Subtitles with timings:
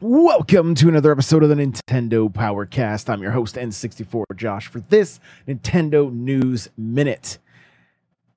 [0.00, 3.08] Welcome to another episode of the Nintendo Powercast.
[3.08, 7.38] I'm your host, N64 Josh, for this Nintendo News Minute.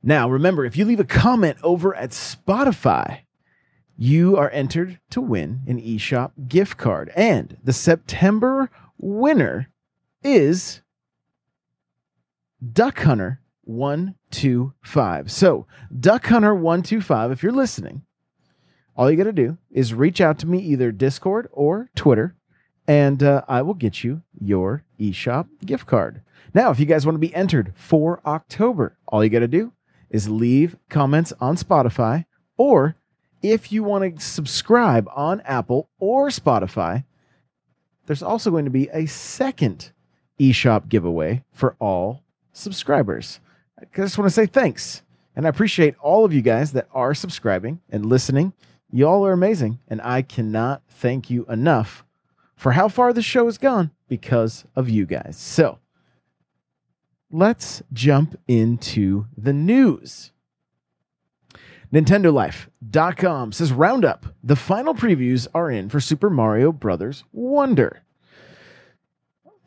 [0.03, 3.21] Now, remember, if you leave a comment over at Spotify,
[3.97, 7.11] you are entered to win an eShop gift card.
[7.15, 8.69] And the September
[8.99, 9.69] winner
[10.23, 10.81] is
[12.71, 15.31] Duck Hunter 125.
[15.31, 15.65] So,
[15.99, 18.03] Duck Hunter 125, if you're listening,
[18.97, 22.35] all you got to do is reach out to me either Discord or Twitter,
[22.87, 26.21] and uh, I will get you your eShop gift card.
[26.53, 29.73] Now, if you guys want to be entered for October, all you got to do
[30.09, 32.25] is leave comments on Spotify,
[32.57, 32.95] or
[33.43, 37.03] if you want to subscribe on Apple or Spotify,
[38.07, 39.91] there's also going to be a second
[40.39, 43.39] eShop giveaway for all subscribers.
[43.79, 45.03] I just want to say thanks.
[45.35, 48.53] And I appreciate all of you guys that are subscribing and listening.
[48.91, 49.79] Y'all are amazing.
[49.87, 52.05] And I cannot thank you enough
[52.55, 55.37] for how far the show has gone because of you guys.
[55.37, 55.79] So
[57.31, 60.31] let's jump into the news.
[61.93, 64.25] NintendoLife.com says Roundup.
[64.43, 68.01] The final previews are in for Super Mario Brothers Wonder.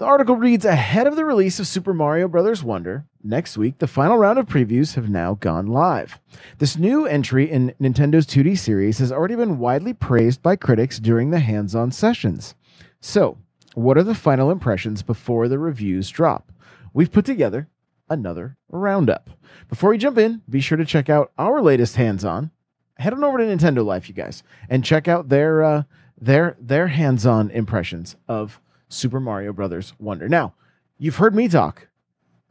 [0.00, 2.64] The article reads Ahead of the release of Super Mario Bros.
[2.64, 6.18] Wonder, next week, the final round of previews have now gone live.
[6.56, 11.28] This new entry in Nintendo's 2D series has already been widely praised by critics during
[11.28, 12.54] the hands on sessions.
[13.02, 13.36] So,
[13.74, 16.50] what are the final impressions before the reviews drop?
[16.94, 17.68] We've put together
[18.08, 19.28] another roundup.
[19.68, 22.52] Before we jump in, be sure to check out our latest hands on.
[22.96, 25.82] Head on over to Nintendo Life, you guys, and check out their uh,
[26.18, 30.28] their their hands on impressions of Super Mario Brothers Wonder.
[30.28, 30.52] Now,
[30.98, 31.88] you've heard me talk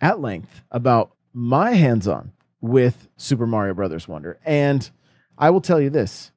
[0.02, 4.90] at length about my hands on with Super Mario Brothers Wonder, and
[5.38, 6.32] I will tell you this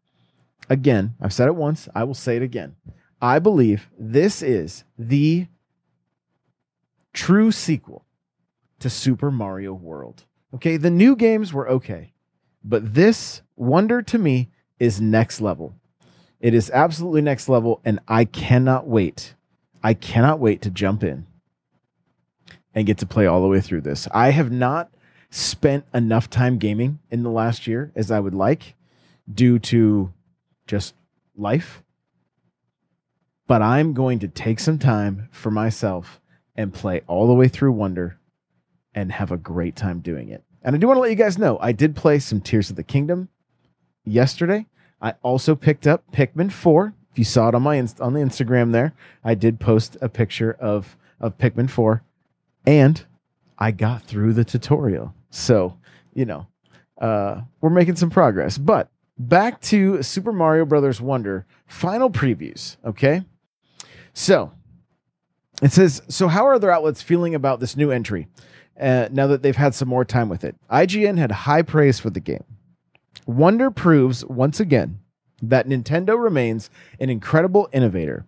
[0.68, 1.14] again.
[1.20, 2.76] I've said it once, I will say it again.
[3.20, 5.46] I believe this is the
[7.12, 8.04] true sequel
[8.80, 10.24] to Super Mario World.
[10.54, 12.12] Okay, the new games were okay,
[12.64, 15.74] but this Wonder to me is next level.
[16.40, 19.36] It is absolutely next level, and I cannot wait
[19.82, 21.26] I cannot wait to jump in
[22.74, 24.08] and get to play all the way through this.
[24.12, 24.92] I have not
[25.30, 28.74] spent enough time gaming in the last year as I would like
[29.32, 30.12] due to
[30.66, 30.94] just
[31.36, 31.82] life.
[33.46, 36.20] But I'm going to take some time for myself
[36.54, 38.18] and play all the way through Wonder
[38.94, 40.44] and have a great time doing it.
[40.62, 42.76] And I do want to let you guys know I did play some Tears of
[42.76, 43.28] the Kingdom
[44.04, 44.66] yesterday.
[45.00, 48.20] I also picked up Pikmin 4 if you saw it on my inst- on the
[48.20, 52.02] Instagram there, I did post a picture of of Pikmin 4
[52.66, 53.04] and
[53.58, 55.14] I got through the tutorial.
[55.30, 55.78] So,
[56.12, 56.48] you know,
[57.00, 58.58] uh, we're making some progress.
[58.58, 63.22] But back to Super Mario Brothers Wonder final previews, okay?
[64.14, 64.52] So,
[65.62, 68.26] it says, so how are other outlets feeling about this new entry
[68.80, 70.56] uh, now that they've had some more time with it?
[70.70, 72.44] IGN had high praise for the game.
[73.26, 74.98] Wonder proves once again
[75.42, 78.24] that Nintendo remains an incredible innovator,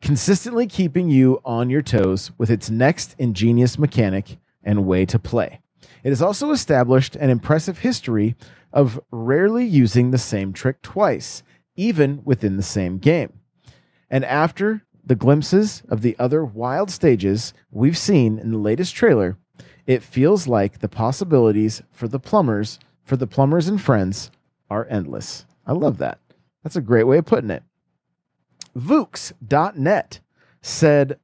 [0.00, 5.60] consistently keeping you on your toes with its next ingenious mechanic and way to play.
[6.02, 8.34] It has also established an impressive history
[8.72, 11.42] of rarely using the same trick twice,
[11.76, 13.32] even within the same game.
[14.10, 19.36] And after the glimpses of the other wild stages we've seen in the latest trailer,
[19.86, 24.30] it feels like the possibilities for the plumbers, for the plumbers and friends,
[24.70, 25.44] are endless.
[25.66, 26.18] I love that.
[26.62, 27.62] That's a great way of putting it.
[28.76, 30.20] Vooks.net
[30.60, 31.18] said,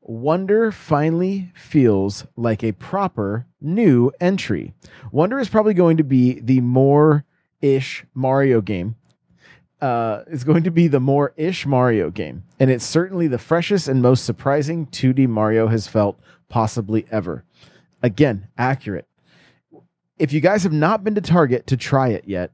[0.00, 4.72] Wonder finally feels like a proper new entry.
[5.12, 7.24] Wonder is probably going to be the more
[7.60, 8.96] ish Mario game
[9.80, 13.88] uh, is going to be the more ish Mario game, and it's certainly the freshest
[13.88, 16.18] and most surprising 2D Mario has felt
[16.48, 17.44] possibly ever.
[18.02, 19.06] Again, accurate.
[20.18, 22.50] If you guys have not been to Target to try it yet,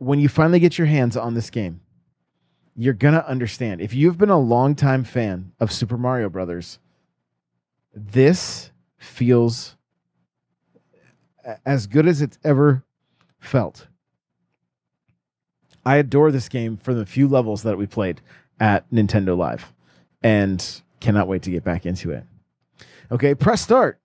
[0.00, 1.80] when you finally get your hands on this game,
[2.74, 3.82] you're gonna understand.
[3.82, 6.78] If you've been a longtime fan of Super Mario Brothers,
[7.94, 9.76] this feels
[11.66, 12.82] as good as it's ever
[13.40, 13.88] felt.
[15.84, 18.22] I adore this game for the few levels that we played
[18.58, 19.70] at Nintendo Live
[20.22, 22.24] and cannot wait to get back into it.
[23.10, 24.00] Okay, press start.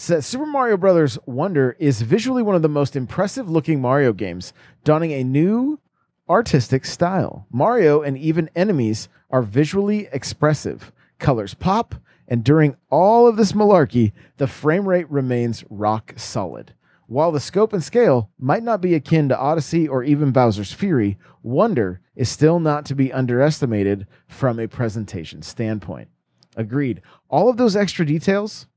[0.00, 4.52] Says Super Mario Brothers Wonder is visually one of the most impressive looking Mario games,
[4.84, 5.80] donning a new
[6.28, 7.48] artistic style.
[7.50, 10.92] Mario and even enemies are visually expressive.
[11.18, 11.96] Colors pop,
[12.28, 16.74] and during all of this malarkey, the frame rate remains rock solid.
[17.08, 21.18] While the scope and scale might not be akin to Odyssey or even Bowser's Fury,
[21.42, 26.06] Wonder is still not to be underestimated from a presentation standpoint.
[26.54, 27.02] Agreed.
[27.28, 28.67] All of those extra details,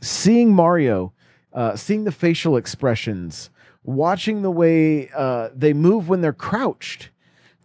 [0.00, 1.12] seeing Mario,
[1.52, 3.50] uh, seeing the facial expressions,
[3.82, 7.10] watching the way uh, they move when they're crouched,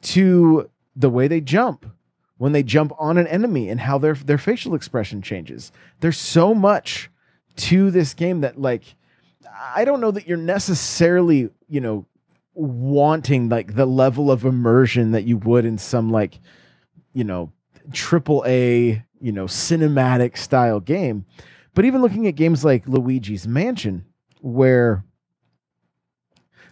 [0.02, 1.86] to the way they jump
[2.38, 5.72] when they jump on an enemy and how their their facial expression changes.
[6.00, 7.10] There's so much
[7.58, 8.96] to this game that like
[9.74, 12.06] I don't know that you're necessarily, you know,
[12.54, 16.40] wanting like the level of immersion that you would in some like,
[17.14, 17.52] you know,
[17.92, 21.26] triple A, you know, cinematic style game.
[21.75, 24.06] But even looking at games like Luigi's Mansion,
[24.42, 25.04] where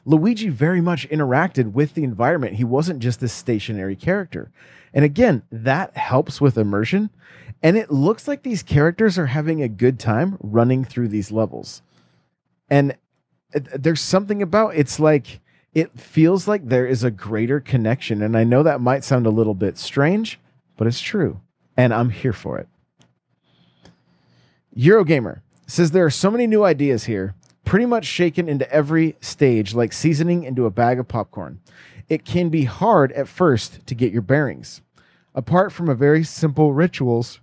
[0.06, 2.56] Luigi very much interacted with the environment.
[2.56, 4.52] He wasn't just this stationary character.
[4.94, 7.10] And again, that helps with immersion.
[7.62, 11.82] And it looks like these characters are having a good time running through these levels.
[12.70, 12.98] And
[13.56, 15.40] uh, there's something about it's like
[15.74, 18.22] it feels like there is a greater connection.
[18.22, 20.40] And I know that might sound a little bit strange,
[20.78, 21.40] but it's true.
[21.78, 22.68] And I'm here for it.
[24.76, 29.74] Eurogamer says there are so many new ideas here, pretty much shaken into every stage
[29.74, 31.60] like seasoning into a bag of popcorn.
[32.10, 34.82] It can be hard at first to get your bearings.
[35.36, 37.40] Apart from a very simple rituals,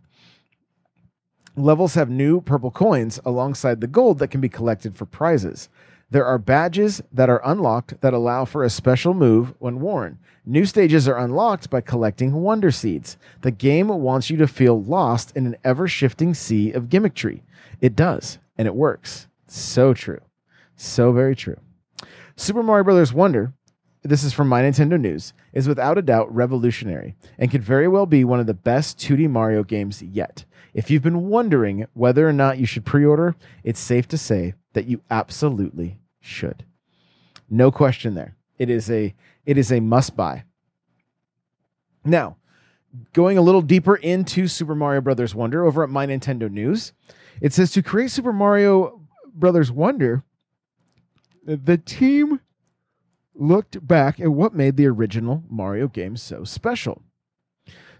[1.57, 5.69] levels have new purple coins alongside the gold that can be collected for prizes.
[6.13, 10.19] There are badges that are unlocked that allow for a special move when worn.
[10.45, 13.17] New stages are unlocked by collecting Wonder Seeds.
[13.43, 17.43] The game wants you to feel lost in an ever shifting sea of gimmickry.
[17.81, 19.29] It does, and it works.
[19.47, 20.21] So true.
[20.75, 21.61] So very true.
[22.35, 23.13] Super Mario Bros.
[23.13, 23.53] Wonder,
[24.03, 28.07] this is from My Nintendo News, is without a doubt revolutionary and could very well
[28.07, 30.45] be one of the best 2D Mario games yet.
[30.75, 34.55] If you've been wondering whether or not you should pre order, it's safe to say
[34.73, 36.65] that you absolutely should.
[37.49, 38.37] No question there.
[38.59, 39.15] It is a
[39.47, 40.45] it is a must buy.
[42.05, 42.37] Now,
[43.13, 46.93] going a little deeper into Super Mario Brothers Wonder over at My Nintendo News,
[47.41, 49.01] it says to create Super Mario
[49.35, 50.23] Brothers Wonder,
[51.45, 52.41] the team
[53.35, 57.03] looked back at what made the original Mario game so special.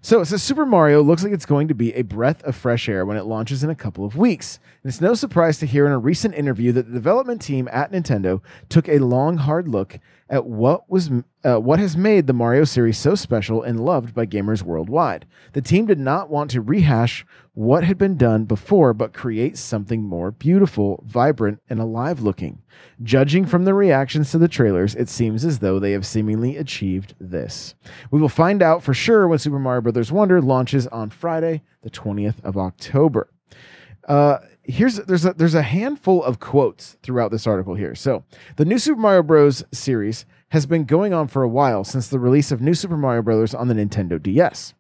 [0.03, 2.89] So it says Super Mario looks like it's going to be a breath of fresh
[2.89, 4.59] air when it launches in a couple of weeks.
[4.83, 7.93] And it's no surprise to hear in a recent interview that the development team at
[7.93, 8.41] Nintendo
[8.71, 9.99] took a long, hard look
[10.31, 11.11] at what was
[11.45, 15.27] uh, what has made the Mario series so special and loved by gamers worldwide.
[15.53, 20.03] The team did not want to rehash what had been done before, but create something
[20.03, 22.63] more beautiful, vibrant, and alive looking.
[23.03, 27.15] Judging from the reactions to the trailers, it seems as though they have seemingly achieved
[27.19, 27.75] this.
[28.11, 30.13] We will find out for sure when Super Mario Bros.
[30.13, 33.33] Wonder launches on Friday, the 20th of October.
[34.07, 37.95] Uh, here's there's a there's a handful of quotes throughout this article here.
[37.95, 38.25] So
[38.57, 39.63] the new Super Mario Bros.
[39.73, 43.23] series has been going on for a while since the release of New Super Mario
[43.23, 43.55] Bros.
[43.55, 44.75] on the Nintendo DS.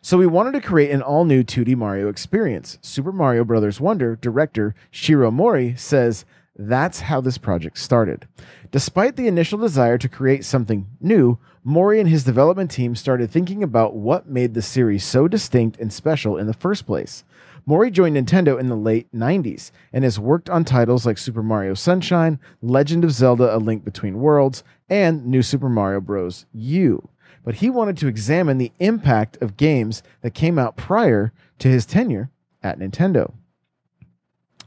[0.00, 2.78] So we wanted to create an all new 2D Mario experience.
[2.80, 3.80] Super Mario Bros.
[3.80, 6.24] Wonder director Shiro Mori says
[6.56, 8.28] that's how this project started.
[8.70, 13.64] Despite the initial desire to create something new, Mori and his development team started thinking
[13.64, 17.24] about what made the series so distinct and special in the first place.
[17.68, 21.74] Mori joined Nintendo in the late 90s and has worked on titles like Super Mario
[21.74, 26.46] Sunshine, Legend of Zelda A Link Between Worlds, and New Super Mario Bros.
[26.52, 27.08] U.
[27.42, 31.84] But he wanted to examine the impact of games that came out prior to his
[31.84, 32.30] tenure
[32.62, 33.34] at Nintendo.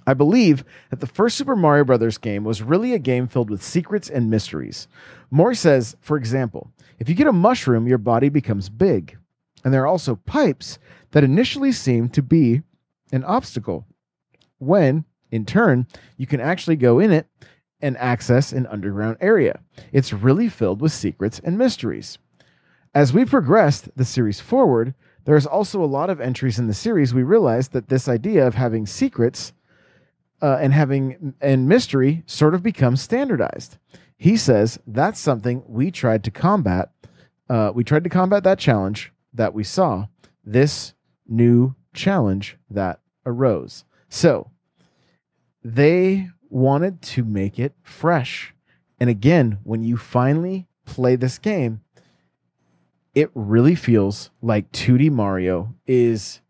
[0.06, 3.64] I believe that the first Super Mario Brothers game was really a game filled with
[3.64, 4.90] secrets and mysteries.
[5.32, 9.18] Mori says, for example, if you get a mushroom, your body becomes big.
[9.64, 10.80] And there are also pipes
[11.12, 12.64] that initially seem to be
[13.12, 13.86] an obstacle
[14.58, 15.88] when, in turn,
[16.18, 17.28] you can actually go in it
[17.82, 19.60] and access an underground area.
[19.92, 22.18] It's really filled with secrets and mysteries.
[22.94, 24.94] As we progressed the series forward,
[25.26, 27.14] there's also a lot of entries in the series.
[27.14, 29.54] We realized that this idea of having secrets
[30.42, 33.78] uh, and having and mystery sort of becomes standardized.
[34.18, 36.92] He says that's something we tried to combat.
[37.50, 40.08] Uh, we tried to combat that challenge that we saw.
[40.44, 40.94] This
[41.28, 43.84] new challenge that arose.
[44.10, 44.50] So
[45.64, 48.54] they wanted to make it fresh.
[49.00, 51.82] And again, when you finally play this game,
[53.14, 56.42] it really feels like 2D Mario is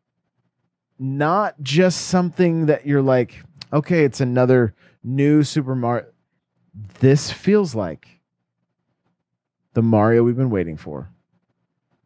[0.97, 6.05] not just something that you're like, okay, it's another new Super Mario.
[6.99, 8.19] This feels like
[9.73, 11.09] the Mario we've been waiting for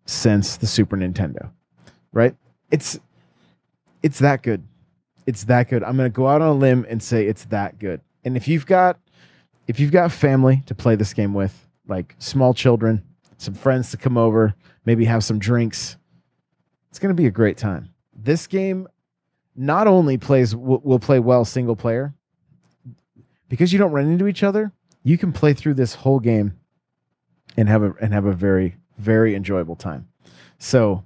[0.05, 1.51] since the Super Nintendo,
[2.12, 2.35] right?
[2.71, 3.00] It's
[4.03, 4.63] it's that good.
[5.25, 5.83] It's that good.
[5.83, 8.01] I'm going to go out on a limb and say it's that good.
[8.25, 9.00] And if you've got
[9.65, 13.01] if you've got family to play this game with, like small children,
[13.38, 14.53] some friends to come over,
[14.86, 15.95] maybe have some drinks,
[16.89, 17.89] it's going to be a great time.
[18.13, 18.88] This game
[19.55, 22.13] not only plays will, play well single player
[23.48, 24.74] because you don't run into each other.
[25.03, 26.53] You can play through this whole game
[27.55, 30.07] and have a and have a very very enjoyable time.
[30.60, 31.03] So,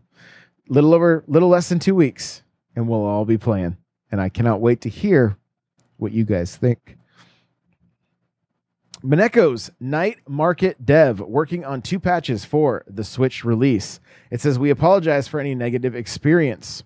[0.68, 2.42] little over little less than 2 weeks
[2.78, 3.76] and we'll all be playing.
[4.12, 5.36] And I cannot wait to hear
[5.98, 6.96] what you guys think.
[9.04, 14.00] Mineko's Night Market Dev working on two patches for the Switch release.
[14.30, 16.84] It says we apologize for any negative experience.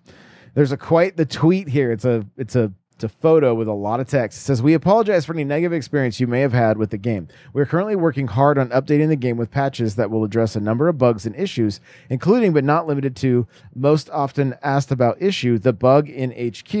[0.54, 1.92] There's a quite the tweet here.
[1.92, 2.72] It's a it's a
[3.02, 4.38] a photo with a lot of text.
[4.38, 7.28] It says, We apologize for any negative experience you may have had with the game.
[7.52, 10.88] We're currently working hard on updating the game with patches that will address a number
[10.88, 11.80] of bugs and issues,
[12.10, 16.72] including but not limited to most often asked about issue the bug in HQ,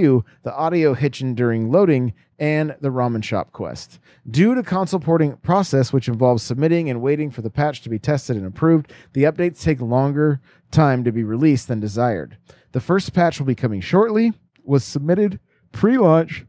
[0.42, 4.00] the audio hitching during loading, and the ramen shop quest.
[4.28, 8.00] Due to console porting process, which involves submitting and waiting for the patch to be
[8.00, 10.40] tested and approved, the updates take longer
[10.72, 12.36] time to be released than desired.
[12.72, 14.32] The first patch will be coming shortly,
[14.64, 15.38] was submitted
[15.72, 16.46] pre launch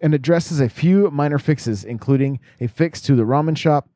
[0.00, 3.88] and addresses a few minor fixes, including a fix to the ramen shop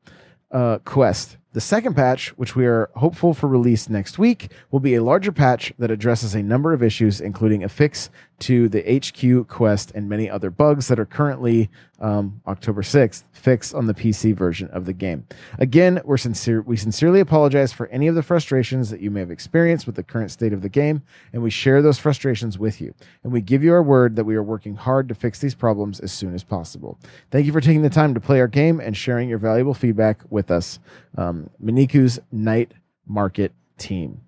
[0.51, 1.37] uh, quest.
[1.51, 5.31] The second patch, which we are hopeful for release next week, will be a larger
[5.31, 10.07] patch that addresses a number of issues, including a fix to the HQ quest and
[10.07, 14.85] many other bugs that are currently um, October 6th fixed on the PC version of
[14.85, 15.25] the game.
[15.57, 19.31] Again, we're sincere, we sincerely apologize for any of the frustrations that you may have
[19.31, 21.01] experienced with the current state of the game,
[21.33, 22.93] and we share those frustrations with you.
[23.23, 25.99] And we give you our word that we are working hard to fix these problems
[25.99, 26.99] as soon as possible.
[27.31, 30.21] Thank you for taking the time to play our game and sharing your valuable feedback
[30.29, 30.79] with us.
[31.17, 32.73] Um, Mineko's Night
[33.07, 34.21] Market team.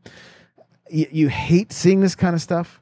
[0.90, 2.82] You, you hate seeing this kind of stuff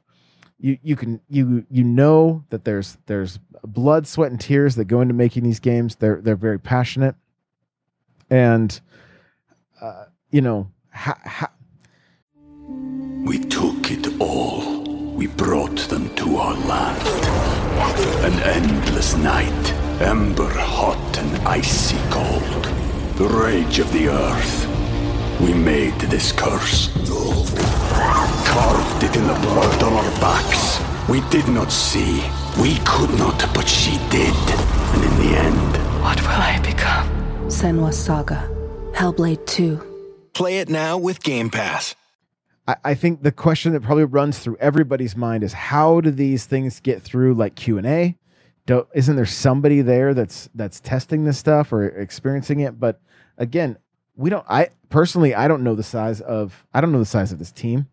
[0.60, 5.00] you you can you you know that there's there's blood, sweat, and tears that go
[5.00, 5.96] into making these games.
[5.96, 7.14] They're they're very passionate,
[8.28, 8.80] and
[9.80, 10.70] uh, you know.
[10.92, 11.52] Ha, ha-
[13.24, 14.82] we took it all.
[15.14, 17.06] We brought them to our land.
[18.24, 22.64] An endless night, ember hot and icy cold.
[23.16, 24.66] The rage of the earth.
[25.40, 26.88] We made this curse.
[28.46, 30.80] Carved it in the blood on our backs.
[31.08, 32.22] We did not see.
[32.60, 34.34] We could not, but she did.
[34.94, 37.08] And in the end, What will I become?
[37.48, 38.48] Senua's Saga.
[38.92, 40.30] Hellblade 2.
[40.34, 41.94] Play it now with Game Pass.
[42.66, 46.44] I, I think the question that probably runs through everybody's mind is how do these
[46.46, 48.16] things get through like Q and A?
[48.66, 52.78] Don't isn't there somebody there that's that's testing this stuff or experiencing it?
[52.78, 53.00] But
[53.38, 53.78] again,
[54.16, 54.44] we don't.
[54.48, 57.50] I personally, I don't know the size of I don't know the size of this
[57.52, 57.88] team.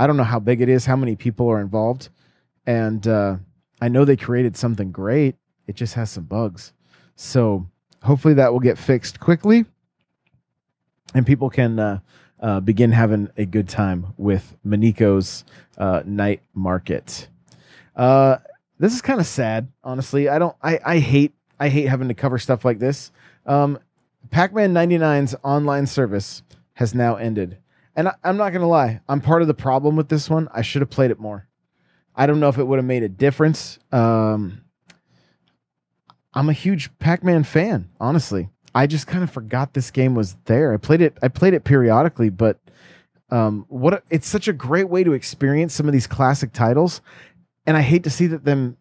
[0.00, 2.08] I don't know how big it is, how many people are involved,
[2.64, 3.36] and uh,
[3.82, 5.36] I know they created something great.
[5.66, 6.72] It just has some bugs,
[7.16, 7.68] so
[8.02, 9.66] hopefully that will get fixed quickly,
[11.12, 12.00] and people can uh,
[12.40, 15.44] uh, begin having a good time with Mineko's
[15.76, 17.28] uh, night market.
[17.94, 18.38] Uh,
[18.78, 20.30] this is kind of sad, honestly.
[20.30, 20.56] I don't.
[20.62, 23.12] I I hate I hate having to cover stuff like this.
[23.44, 23.78] Um,
[24.30, 26.42] Pac-Man 99's online service
[26.72, 27.58] has now ended.
[28.00, 30.48] And I, am not going to lie, I'm part of the problem with this one.
[30.54, 31.46] I should have played it more.
[32.16, 33.78] I don't know if it would have made a difference.
[33.92, 34.62] Um,
[36.32, 38.48] I'm a huge Pac-Man fan, honestly.
[38.74, 40.72] I just kind of forgot this game was there.
[40.72, 41.18] I played it.
[41.22, 42.58] I played it periodically, but
[43.28, 47.02] um, what a, it's such a great way to experience some of these classic titles,
[47.66, 48.78] and I hate to see that them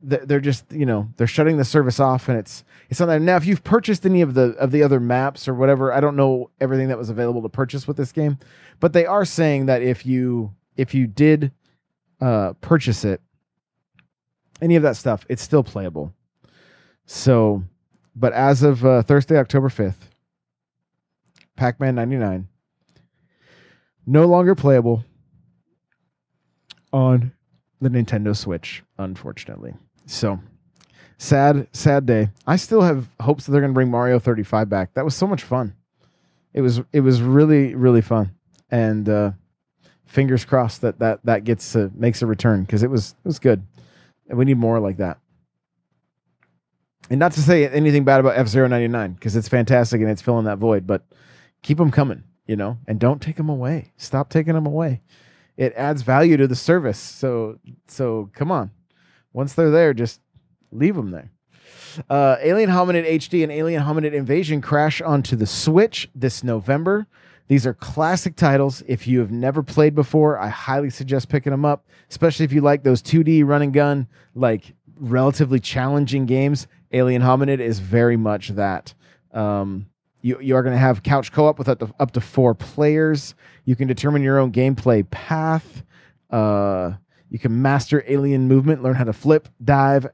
[0.00, 3.36] they're just you know they're shutting the service off and it's it's not there now
[3.36, 5.92] if you've purchased any of the of the other maps or whatever.
[5.92, 8.38] I don't know everything that was available to purchase with this game
[8.78, 11.50] but they are saying that if you if you did
[12.20, 13.20] uh purchase it
[14.62, 16.14] any of that stuff it's still playable.
[17.06, 17.64] So
[18.14, 20.08] but as of uh, Thursday, October 5th,
[21.54, 22.48] Pac Man 99
[24.06, 25.04] no longer playable
[26.92, 27.32] on
[27.80, 29.74] the Nintendo Switch, unfortunately.
[30.08, 30.40] So
[31.18, 32.30] sad, sad day.
[32.46, 34.94] I still have hopes that they're going to bring Mario 35 back.
[34.94, 35.74] That was so much fun.
[36.54, 38.34] It was it was really really fun,
[38.70, 39.32] and uh,
[40.06, 43.38] fingers crossed that that that gets uh, makes a return because it was it was
[43.38, 43.62] good,
[44.28, 45.18] and we need more like that.
[47.10, 50.10] And not to say anything bad about F Zero ninety nine because it's fantastic and
[50.10, 51.04] it's filling that void, but
[51.62, 53.92] keep them coming, you know, and don't take them away.
[53.98, 55.02] Stop taking them away.
[55.58, 56.98] It adds value to the service.
[56.98, 58.70] So so come on,
[59.38, 60.20] once they're there, just
[60.72, 61.30] leave them there.
[62.10, 67.06] Uh, Alien Hominid HD and Alien Hominid Invasion crash onto the Switch this November.
[67.46, 68.82] These are classic titles.
[68.88, 72.62] If you have never played before, I highly suggest picking them up, especially if you
[72.62, 76.66] like those 2D run and gun, like relatively challenging games.
[76.90, 78.92] Alien Hominid is very much that.
[79.32, 79.86] Um,
[80.20, 82.56] you, you are going to have couch co op with up to, up to four
[82.56, 83.36] players.
[83.64, 85.84] You can determine your own gameplay path.
[86.28, 86.94] Uh,
[87.30, 90.06] you can master alien movement, learn how to flip, dive,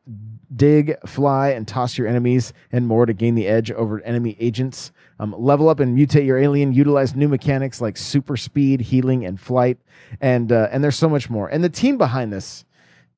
[0.54, 4.92] dig, fly, and toss your enemies, and more to gain the edge over enemy agents.
[5.18, 6.72] Um, level up and mutate your alien.
[6.72, 9.78] Utilize new mechanics like super speed, healing, and flight,
[10.20, 11.48] and uh, and there's so much more.
[11.48, 12.64] And the team behind this,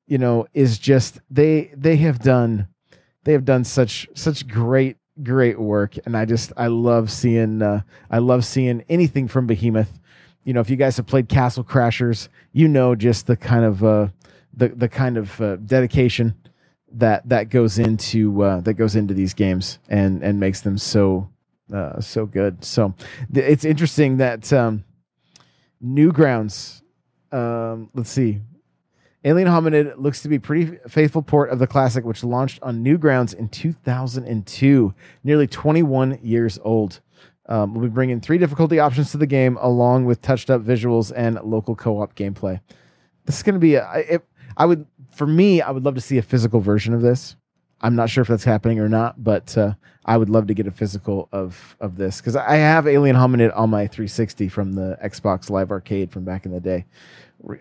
[0.05, 2.67] you know, is just they they have done
[3.23, 7.81] they have done such such great great work, and I just I love seeing uh,
[8.09, 9.99] I love seeing anything from Behemoth.
[10.47, 13.83] You know, if you guys have played Castle Crashers, you know just the kind of
[13.83, 14.07] uh,
[14.53, 16.35] the the kind of uh, dedication
[16.93, 21.27] that that goes into uh, that goes into these games and and makes them so
[21.73, 22.63] uh, so good.
[22.63, 22.93] So
[23.33, 24.85] th- it's interesting that um,
[25.83, 26.81] Newgrounds.
[27.29, 28.39] Um, let's see.
[29.25, 33.33] Alien Hominid looks to be pretty faithful port of the classic, which launched on Newgrounds
[33.33, 34.93] in 2002,
[35.25, 37.01] nearly 21 years old.
[37.47, 41.11] Um, we'll be bringing three difficulty options to the game, along with touched up visuals
[41.15, 42.59] and local co op gameplay.
[43.25, 43.89] This is going to be a.
[43.95, 44.25] It,
[44.57, 44.85] I would
[45.17, 47.35] for me, I would love to see a physical version of this.
[47.81, 49.73] I'm not sure if that's happening or not, but uh,
[50.05, 53.55] I would love to get a physical of of this because I have Alien Hominid
[53.55, 56.85] on my 360 from the Xbox Live Arcade from back in the day.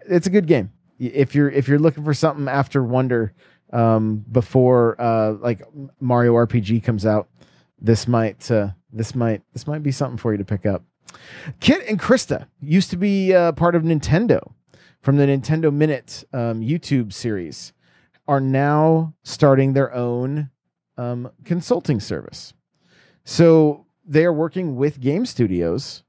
[0.08, 0.72] It's a good game.
[0.98, 3.34] If you're if you're looking for something after Wonder
[3.72, 5.62] um, before uh, like
[6.00, 7.28] Mario RPG comes out,
[7.80, 10.82] this might uh, this might this might be something for you to pick up.
[11.60, 14.52] Kit and Krista used to be uh, part of Nintendo
[15.00, 17.72] from the Nintendo Minute um, YouTube series
[18.26, 20.50] are now starting their own
[20.98, 22.54] um, consulting service.
[23.24, 26.02] So they are working with game studios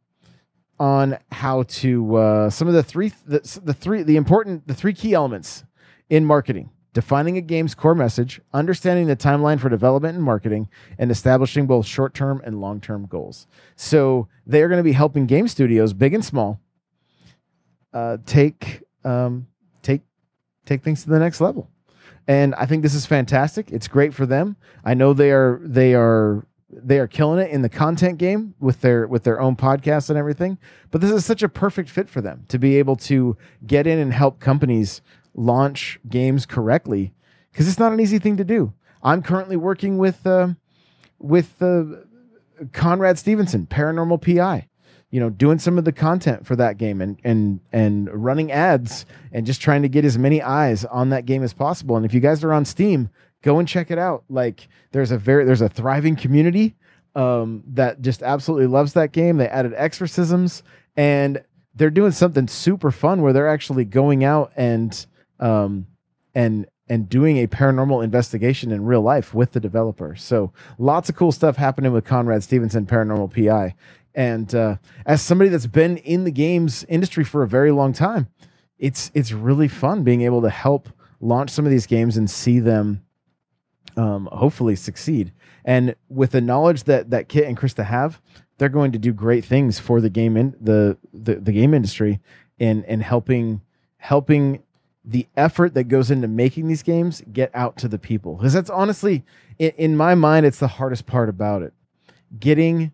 [0.79, 4.93] on how to uh, some of the three the, the three the important the three
[4.93, 5.63] key elements
[6.09, 11.11] in marketing defining a game's core message understanding the timeline for development and marketing and
[11.11, 15.93] establishing both short-term and long-term goals so they are going to be helping game studios
[15.93, 16.59] big and small
[17.93, 19.47] uh, take um,
[19.81, 20.01] take
[20.65, 21.69] take things to the next level.
[22.27, 23.71] And I think this is fantastic.
[23.71, 24.57] It's great for them.
[24.83, 28.81] I know they are they are they are killing it in the content game with
[28.81, 30.57] their with their own podcasts and everything.
[30.91, 33.97] But this is such a perfect fit for them to be able to get in
[33.97, 35.01] and help companies
[35.37, 37.13] launch games correctly
[37.51, 38.73] because it's not an easy thing to do.
[39.01, 40.49] I'm currently working with uh,
[41.17, 41.85] with uh,
[42.73, 44.67] Conrad Stevenson, Paranormal PI
[45.09, 49.05] you know doing some of the content for that game and and and running ads
[49.31, 51.95] and just trying to get as many eyes on that game as possible.
[51.95, 53.09] And if you guys are on steam
[53.41, 54.23] go and check it out.
[54.29, 56.75] Like there's a very there's a thriving community
[57.15, 59.37] um, that just absolutely loves that game.
[59.37, 60.63] They added exorcisms
[60.95, 65.05] and they're doing something super fun where they're actually going out and
[65.39, 65.87] um,
[66.35, 70.15] and and doing a paranormal investigation in real life with the developer.
[70.15, 73.75] So lots of cool stuff happening with Conrad Stevenson Paranormal PI.
[74.15, 78.27] And uh, as somebody that's been in the games industry for a very long time,
[78.79, 82.59] it's it's really fun being able to help launch some of these games and see
[82.59, 83.03] them
[83.95, 85.33] um, hopefully succeed.
[85.65, 88.21] And with the knowledge that that Kit and Krista have,
[88.57, 92.19] they're going to do great things for the game in the the, the game industry
[92.59, 93.61] and and helping
[93.97, 94.63] helping
[95.09, 98.69] the effort that goes into making these games get out to the people because that's
[98.69, 99.23] honestly
[99.57, 101.73] in, in my mind it's the hardest part about it
[102.39, 102.91] getting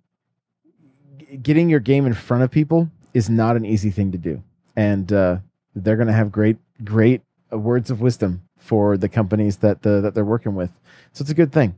[1.42, 4.44] getting your game in front of people is not an easy thing to do,
[4.76, 5.38] and uh,
[5.76, 7.22] they're going to have great, great
[7.52, 10.72] uh, words of wisdom for the companies that the, that they're working with.
[11.14, 11.76] So it's a good thing.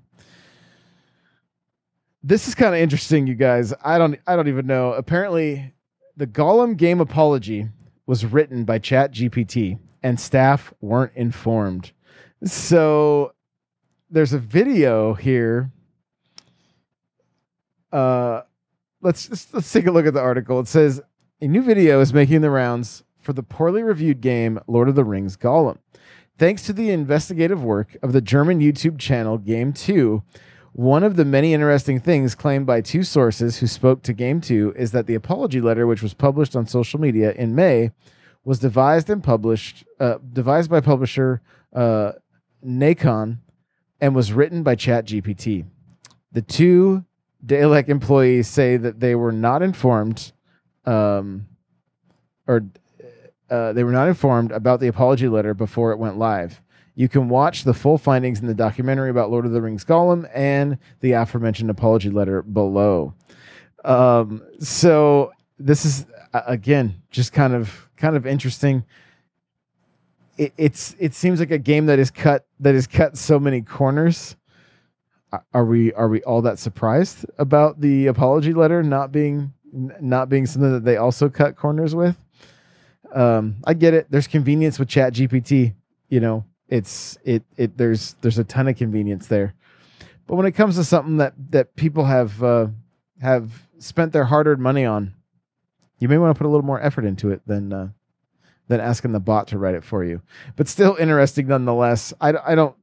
[2.23, 3.73] This is kind of interesting, you guys.
[3.83, 4.93] I don't, I don't even know.
[4.93, 5.73] Apparently,
[6.17, 7.67] the Gollum game apology
[8.07, 11.91] was written by Chat GPT, and staff weren't informed.
[12.45, 13.33] So
[14.11, 15.71] there's a video here
[17.91, 18.41] Uh,
[19.01, 20.59] let's, let's let's take a look at the article.
[20.59, 21.01] It says
[21.41, 25.05] a new video is making the rounds for the poorly reviewed game Lord of the
[25.05, 25.77] Rings Gollum.
[26.37, 30.21] Thanks to the investigative work of the German YouTube channel Game 2,
[30.73, 34.73] one of the many interesting things claimed by two sources who spoke to Game 2
[34.75, 37.91] is that the apology letter, which was published on social media in May,
[38.45, 41.41] was devised and published, uh, devised by publisher
[41.73, 42.13] uh,
[42.63, 43.39] Nacon
[43.99, 45.65] and was written by ChatGPT.
[46.31, 47.03] The two
[47.45, 50.31] Daedalic employees say that they were not informed,
[50.85, 51.47] um,
[52.47, 52.65] or
[53.49, 56.61] uh, they were not informed about the apology letter before it went live.
[56.93, 60.29] You can watch the full findings in the documentary about Lord of the Rings Gollum
[60.33, 63.13] and the aforementioned apology letter below.
[63.83, 68.83] Um, so this is again just kind of kind of interesting.
[70.37, 73.61] It, it's it seems like a game that is cut that is cut so many
[73.61, 74.35] corners.
[75.53, 80.45] Are we are we all that surprised about the apology letter not being not being
[80.45, 82.17] something that they also cut corners with?
[83.13, 84.07] Um, I get it.
[84.09, 85.73] There's convenience with Chat GPT.
[86.09, 89.53] You know, it's it it there's there's a ton of convenience there.
[90.27, 92.67] But when it comes to something that that people have uh,
[93.21, 95.13] have spent their hard earned money on,
[95.99, 97.89] you may want to put a little more effort into it than uh,
[98.67, 100.21] than asking the bot to write it for you.
[100.55, 102.13] But still interesting nonetheless.
[102.19, 102.75] I, I don't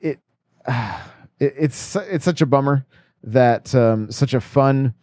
[0.00, 0.20] it,
[0.68, 2.86] it it's it's such a bummer
[3.22, 4.94] that um, such a fun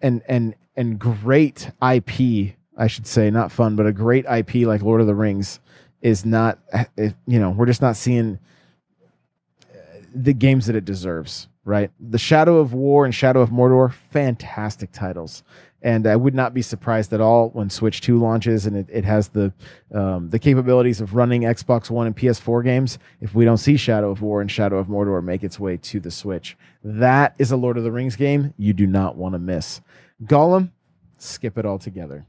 [0.00, 4.82] and and and great IP I should say, not fun, but a great IP like
[4.82, 5.58] Lord of the Rings
[6.00, 6.60] is not,
[6.96, 8.38] you know, we're just not seeing
[10.14, 11.90] the games that it deserves, right?
[12.00, 15.42] The Shadow of War and Shadow of Mordor, fantastic titles.
[15.80, 19.04] And I would not be surprised at all when Switch 2 launches and it, it
[19.04, 19.52] has the
[19.94, 22.98] um, the capabilities of running Xbox One and PS4 games.
[23.20, 26.00] If we don't see Shadow of War and Shadow of Mordor make its way to
[26.00, 29.38] the Switch, that is a Lord of the Rings game you do not want to
[29.38, 29.80] miss.
[30.24, 30.72] Gollum,
[31.16, 32.26] skip it all together.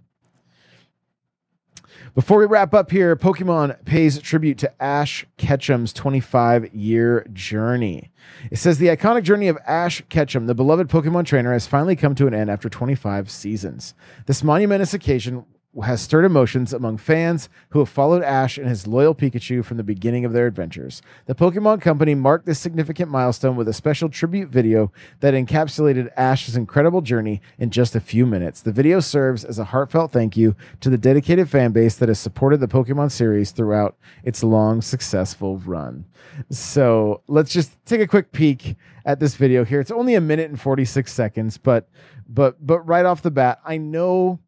[2.15, 8.11] Before we wrap up here, Pokemon pays tribute to Ash Ketchum's 25 year journey.
[8.51, 12.15] It says the iconic journey of Ash Ketchum, the beloved Pokemon trainer, has finally come
[12.15, 13.93] to an end after 25 seasons.
[14.25, 15.45] This monumentous occasion
[15.83, 19.83] has stirred emotions among fans who have followed Ash and his loyal Pikachu from the
[19.83, 21.01] beginning of their adventures.
[21.27, 26.55] The Pokemon Company marked this significant milestone with a special tribute video that encapsulated Ash's
[26.55, 28.61] incredible journey in just a few minutes.
[28.61, 32.19] The video serves as a heartfelt thank you to the dedicated fan base that has
[32.19, 36.05] supported the Pokemon series throughout its long, successful run.
[36.49, 39.79] So let's just take a quick peek at this video here.
[39.79, 41.89] It's only a minute and 46 seconds, but
[42.27, 44.39] but but right off the bat, I know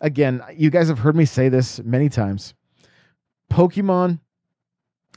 [0.00, 2.54] again, you guys have heard me say this many times.
[3.50, 4.20] Pokemon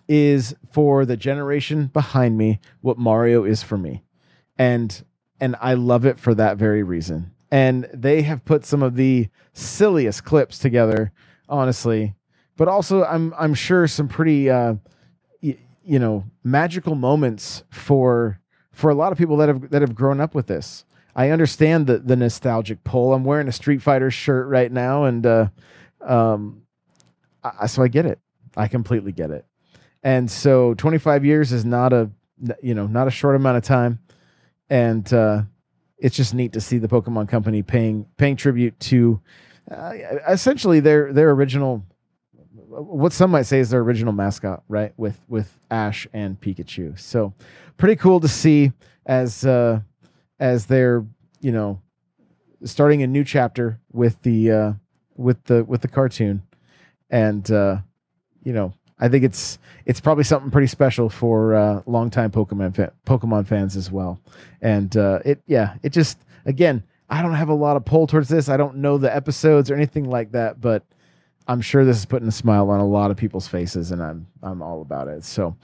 [0.07, 4.03] is for the generation behind me what Mario is for me.
[4.57, 5.03] And
[5.39, 7.31] and I love it for that very reason.
[7.51, 11.11] And they have put some of the silliest clips together,
[11.47, 12.15] honestly,
[12.57, 14.75] but also I'm I'm sure some pretty uh
[15.85, 18.39] you know, magical moments for
[18.71, 20.85] for a lot of people that have that have grown up with this.
[21.15, 23.13] I understand the the nostalgic pull.
[23.13, 25.47] I'm wearing a Street Fighter shirt right now, and uh,
[26.01, 26.63] um,
[27.43, 28.19] I, so I get it.
[28.55, 29.45] I completely get it.
[30.03, 32.09] And so 25 years is not a
[32.61, 33.99] you know not a short amount of time,
[34.69, 35.43] and uh,
[35.97, 39.21] it's just neat to see the Pokemon Company paying paying tribute to
[39.71, 39.93] uh,
[40.27, 41.85] essentially their their original
[42.67, 44.93] what some might say is their original mascot, right?
[44.97, 46.99] With with Ash and Pikachu.
[46.99, 47.33] So
[47.77, 48.71] pretty cool to see
[49.05, 49.81] as uh,
[50.39, 51.05] as they're
[51.41, 51.81] you know
[52.63, 54.73] starting a new chapter with the uh,
[55.15, 56.43] with the with the cartoon,
[57.09, 57.77] and uh,
[58.43, 62.93] you know I think it's it's probably something pretty special for uh, longtime Pokemon fa-
[63.05, 64.21] Pokemon fans as well.
[64.61, 68.29] And uh, it yeah it just again I don't have a lot of pull towards
[68.29, 68.49] this.
[68.49, 70.83] I don't know the episodes or anything like that, but
[71.47, 74.27] I'm sure this is putting a smile on a lot of people's faces, and I'm
[74.41, 75.23] I'm all about it.
[75.25, 75.55] So,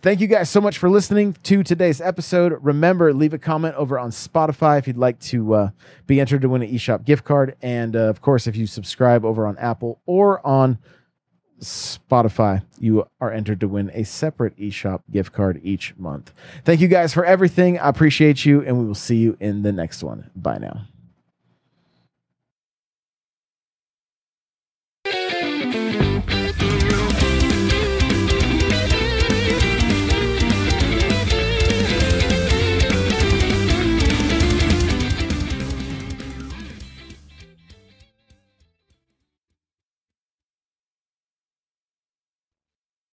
[0.00, 2.58] thank you guys so much for listening to today's episode.
[2.62, 5.70] Remember, leave a comment over on Spotify if you'd like to uh,
[6.06, 7.56] be entered to win an eShop gift card.
[7.62, 10.78] And uh, of course, if you subscribe over on Apple or on
[11.60, 16.32] Spotify, you are entered to win a separate eShop gift card each month.
[16.64, 17.78] Thank you guys for everything.
[17.78, 20.30] I appreciate you, and we will see you in the next one.
[20.36, 20.86] Bye now.